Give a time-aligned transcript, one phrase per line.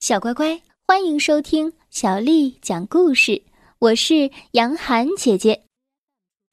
[0.00, 3.44] 小乖乖，欢迎收听小丽讲故事。
[3.78, 5.66] 我是杨涵姐姐，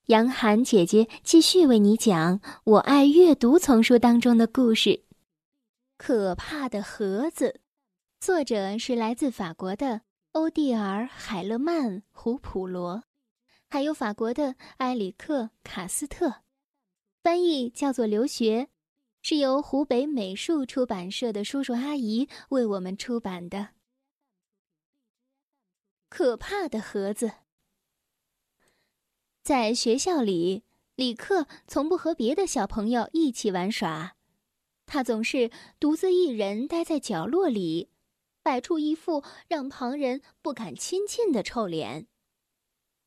[0.07, 5.01] 杨涵姐姐继续为你讲《我爱阅读》丛书当中的故事。
[5.97, 7.61] 可怕的盒子，
[8.19, 10.01] 作者是来自法国的
[10.33, 13.01] 欧蒂尔·海勒曼·胡普罗，
[13.69, 16.41] 还有法国的埃里克·卡斯特，
[17.23, 18.67] 翻译叫做刘学。
[19.21, 23.69] 是由湖北美术出版社的叔叔阿姨为我们出版的。
[26.09, 27.31] 可怕的盒子。
[29.43, 30.63] 在学校里，
[30.95, 34.15] 李克从不和别的小朋友一起玩耍，
[34.85, 37.89] 他总是独自一人待在角落里，
[38.41, 42.07] 摆出一副让旁人不敢亲近的臭脸，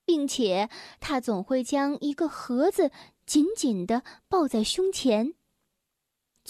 [0.04, 0.68] 并且
[1.00, 2.90] 他总会将一个盒子
[3.24, 5.34] 紧紧的抱在胸前。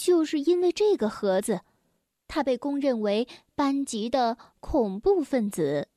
[0.03, 1.61] 就是因为这个盒子，
[2.27, 5.89] 他被公认为班级的恐怖分子。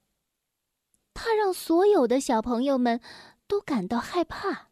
[1.14, 3.00] 他让所有的小朋友们
[3.46, 4.68] 都感到害怕。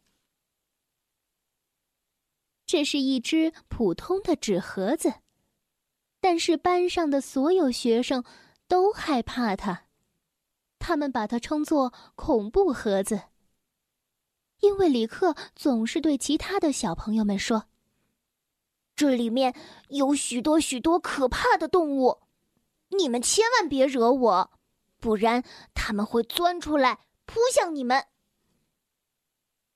[2.67, 5.15] 这是一只普通的纸盒子，
[6.21, 8.23] 但是班上的所有学生
[8.67, 9.85] 都害怕它，
[10.77, 13.23] 他们把它称作“恐怖盒子”，
[14.61, 17.65] 因为李克总是对其他的小朋友们说。
[18.95, 19.55] 这里面
[19.89, 22.19] 有许多许多可怕的动物，
[22.89, 24.51] 你们千万别惹我，
[24.99, 28.05] 不然他们会钻出来扑向你们。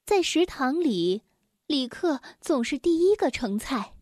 [0.06, 1.24] 在食堂里，
[1.66, 3.94] 李克总是第一个盛菜；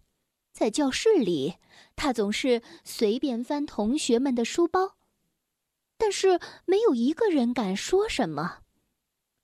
[0.53, 1.55] 在教室里，
[1.95, 4.97] 他总是随便翻同学们的书包，
[5.97, 8.59] 但是没有一个人敢说什么。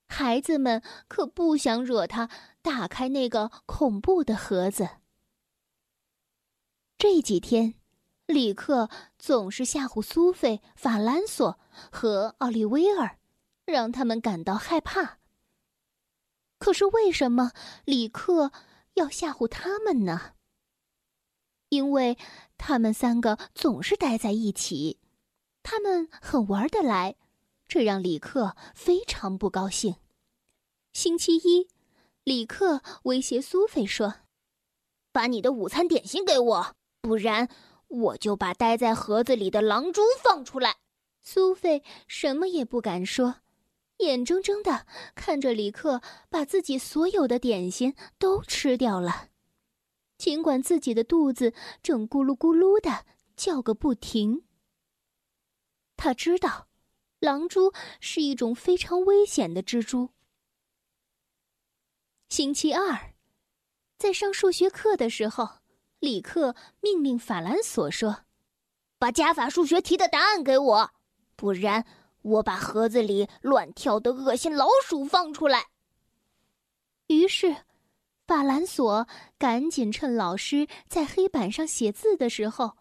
[0.08, 2.30] 孩子们可不想惹他
[2.62, 4.90] 打开那个恐怖的盒子。
[7.02, 7.74] 这几天，
[8.28, 11.60] 李克总是吓唬苏菲、法兰索
[11.92, 13.18] 和奥利威尔，
[13.66, 15.18] 让他们感到害怕。
[16.60, 17.54] 可是为什么
[17.86, 18.52] 李克
[18.94, 20.34] 要吓唬他们呢？
[21.70, 22.20] 因为
[22.60, 25.00] 他们三个总是待在一起，
[25.64, 27.16] 他们很玩得来，
[27.68, 29.96] 这让李克非常不高兴。
[30.94, 31.68] 星期一，
[32.24, 34.18] 李克威胁苏菲说
[35.12, 37.50] ：“把你的午餐点心给我。”不然，
[37.88, 40.78] 我就把待在盒子里的狼蛛放出来。
[41.24, 43.42] 苏菲什么也不敢说，
[43.98, 44.86] 眼睁睁的
[45.16, 49.30] 看着李克把自己所有的点心都吃掉了，
[50.18, 54.46] 尽管自己的肚子正咕噜咕噜的叫个不停。
[55.98, 56.68] 他知道，
[57.20, 60.10] 狼蛛是一种非常危险的蜘蛛。
[62.30, 63.14] 星期二，
[63.98, 65.61] 在上数学课的时候。
[66.02, 68.24] 李克命令法兰索说
[68.98, 70.92] ：“把加法数学题的答案给我，
[71.36, 71.86] 不然
[72.24, 75.68] 我把盒子里乱跳的恶心老鼠放出来。”
[77.06, 77.56] 于是，
[78.26, 79.08] 法兰索
[79.38, 82.78] 赶紧趁老师在黑板上写字的时候，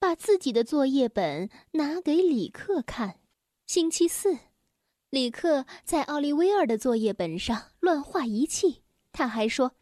[0.00, 3.20] 把自己的作业本拿给李克看。
[3.66, 4.36] 星期四，
[5.10, 8.82] 李克在奥利威尔的作业本上乱画一气，
[9.12, 9.76] 他还说：“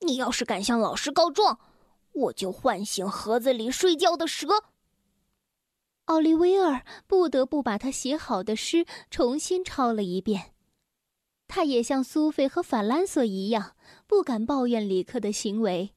[0.00, 1.60] 你要是敢向老师告状。”
[2.12, 4.64] 我就唤醒盒子里睡觉的蛇。
[6.06, 10.52] 奥利威尔不得不把他写好的诗重新抄了一遍。
[11.46, 15.94] 他也像苏菲和法兰索一样，不敢抱怨李克的行为。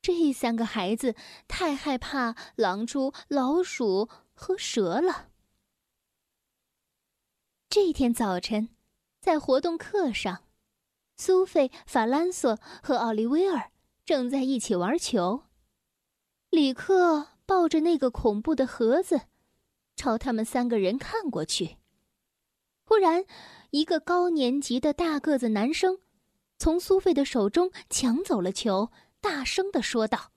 [0.00, 1.16] 这三个孩子
[1.48, 5.30] 太害怕狼蛛、老鼠和蛇了。
[7.68, 8.68] 这天早晨，
[9.20, 10.44] 在活动课上，
[11.16, 13.72] 苏菲、法兰索和奥利威尔。
[14.06, 15.42] 正在一起玩球，
[16.50, 19.22] 李克抱着那个恐怖的盒子，
[19.96, 21.78] 朝他们三个人看过去。
[22.84, 23.24] 忽然，
[23.70, 25.98] 一个高年级的大个子男生
[26.56, 30.30] 从苏菲的手中抢走了球，大声的说道：“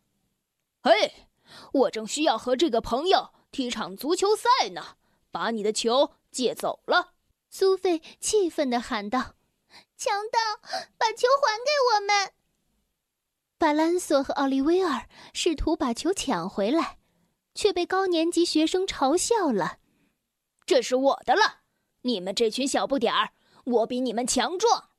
[0.81, 1.28] 嘿，
[1.74, 4.98] 我正需要和这个朋友踢场足球赛呢，
[5.30, 7.13] 把你的球借走了！”
[7.51, 9.36] 苏菲气愤的喊道
[9.95, 10.39] ：“强盗，
[10.98, 11.69] 把球还给！”
[13.69, 16.98] 法兰索和奥利威尔试图把球抢回来，
[17.54, 19.77] 却被高年级学生嘲笑了。
[20.66, 21.60] 这是我的了，
[22.01, 23.30] 你们这群小不点儿，
[23.66, 24.89] 我比你们强壮。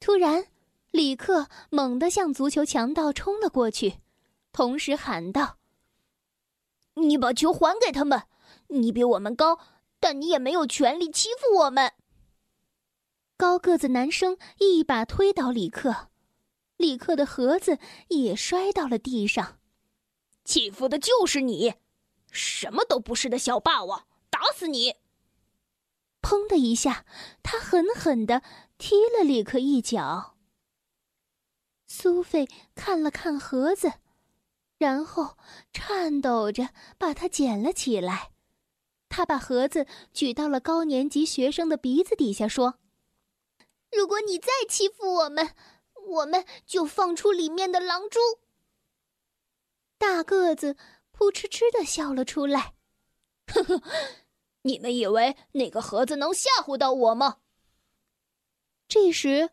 [0.00, 0.46] 突然，
[0.90, 3.98] 李克猛地向足球强盗冲了过去，
[4.50, 5.58] 同时喊道
[6.96, 8.22] ：“你把球还给他们！
[8.68, 9.58] 你比我们高，
[10.00, 11.92] 但你也没有权利欺负我们。”
[13.36, 16.08] 高个子男生一把推倒李克。
[16.78, 17.78] 李克的盒子
[18.08, 19.58] 也摔到了地上，
[20.44, 21.74] 欺负的就是你！
[22.30, 24.94] 什么都不是的小霸王，打死你！
[26.22, 27.04] 砰的一下，
[27.42, 28.42] 他狠狠的
[28.78, 30.36] 踢了李克一脚。
[31.86, 33.94] 苏菲看了看盒子，
[34.76, 35.36] 然后
[35.72, 38.30] 颤抖着把它捡了起来。
[39.08, 42.78] 他把盒子举到了高年级学生的鼻子底下，说
[43.90, 45.54] ：“如果你再欺负我们，
[46.08, 48.20] 我们就放出里面的狼蛛。”
[49.98, 50.76] 大个子
[51.12, 52.74] 扑哧哧的笑了出来，
[53.46, 53.82] 呵呵，
[54.62, 57.38] 你们以为那个盒子能吓唬到我吗？
[58.88, 59.50] 这时。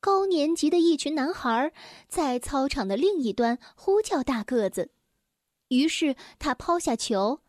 [0.00, 1.72] 高年级的一群男孩
[2.08, 4.90] 在操场的另一端呼叫大个子，
[5.68, 7.40] 于是他抛下球，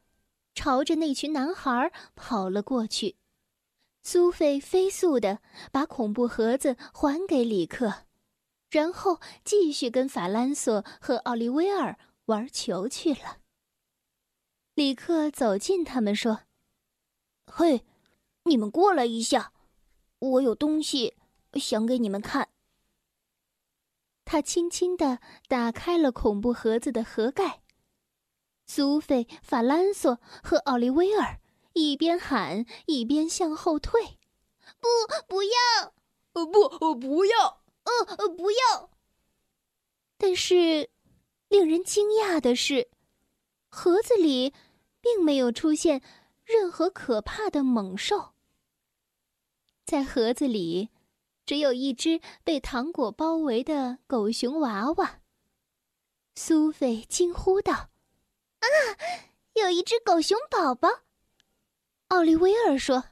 [0.54, 3.18] 朝着那群男孩跑了过去。
[4.04, 5.40] 苏菲飞速的
[5.74, 8.05] 把恐怖盒子还给李克，
[8.76, 13.38] 然后继续跟法兰索和奥利威尔玩球去了。
[14.74, 16.42] 李克走近他们说
[17.48, 17.86] ：“嘿，
[18.44, 19.54] 你们过来一下，
[20.20, 21.16] 我有东西。”
[21.56, 22.50] 想给你们看。
[24.26, 27.62] 他轻轻的打开了恐怖盒子的盒盖。
[28.68, 31.40] 苏菲、法兰索和奥利威尔
[31.72, 34.20] 一边喊一边向后退
[34.82, 34.88] ：“不，
[35.30, 35.94] 不要！
[36.34, 37.64] 呃，不，呃，不要！
[37.86, 38.92] 呃，呃，不要！”
[40.20, 40.90] 但是，
[41.48, 42.90] 令人惊讶的是，
[43.70, 44.54] 盒子里
[45.02, 46.02] 并没有出现
[46.44, 48.34] 任何可怕的猛兽。
[49.86, 50.90] 在盒子里。
[51.46, 55.22] 只有一只被糖果包围的狗熊娃娃。
[56.34, 57.92] 苏菲惊呼道
[58.62, 58.68] ：“啊，
[59.54, 60.90] 有一只狗熊宝宝！”
[62.10, 63.04] 奥利威尔说：“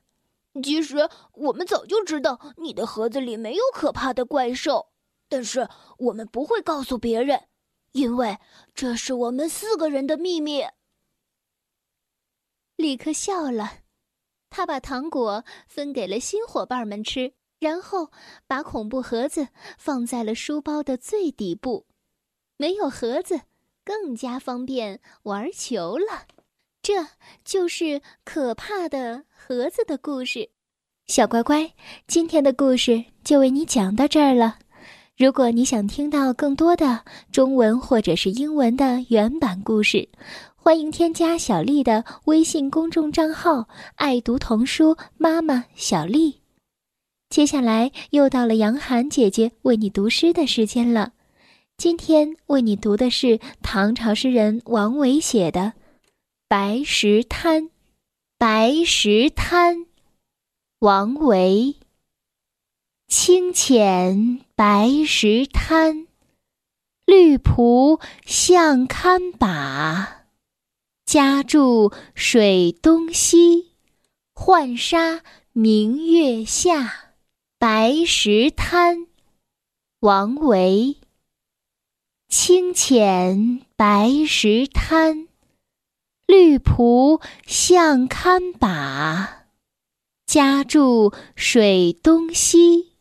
[0.61, 4.91] 其实我们早就知道你的盒子里没有可怕的怪兽，
[5.29, 5.67] 但是
[5.97, 7.47] 我们不会告诉别人，
[7.93, 8.37] 因为
[8.75, 10.63] 这是我们四个人的秘密。”
[12.75, 13.79] 立刻笑了，
[14.49, 17.33] 他把糖果分给了新伙伴们吃。
[17.59, 18.11] 然后
[18.45, 19.47] 把恐怖盒子
[19.77, 21.87] 放在了书包的最底部，
[22.57, 23.39] 没有盒子
[23.85, 26.27] 更加方便玩球了。
[26.83, 27.07] 这
[27.45, 30.49] 就是可怕的盒子的故事。
[31.07, 31.71] 小乖乖，
[32.07, 34.57] 今天的故事就为你讲到这儿了。
[35.17, 40.09] 如果你想听到更多的中文或者是英文的原版故事，
[40.57, 46.41] 欢迎添加小丽的微信公众账号“爱读童书妈妈小丽”。
[47.31, 51.13] 接下来又到了杨涵姐姐为你读诗的时间了。
[51.77, 55.61] 今天为你读的是唐朝诗人王维写的
[56.55, 57.63] 《白石滩》。
[58.37, 59.87] 白石滩，
[60.77, 61.77] 王维。
[63.07, 66.05] 清浅白石滩，
[67.07, 70.27] 绿蒲向堪把。
[71.07, 73.71] 家住水东西，
[74.35, 75.23] 浣纱
[75.53, 77.15] 明月下。
[77.57, 79.07] 白石滩，
[80.01, 80.97] 王维。
[82.29, 85.27] 清浅白石滩，
[86.33, 89.45] 绿蒲向堪把。
[90.25, 92.93] 家住水东西，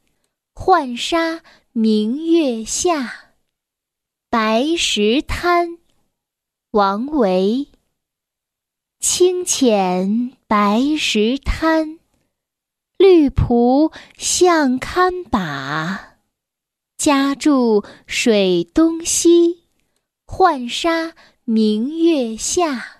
[0.52, 1.40] 浣纱
[1.72, 3.30] 明月下。
[4.28, 5.78] 白石滩，
[6.72, 7.68] 王维。
[9.00, 11.98] 清浅白石滩。
[12.98, 16.18] 绿蒲向堪把，
[16.98, 19.62] 家住水东西，
[20.26, 21.14] 浣纱
[21.44, 22.98] 明月下。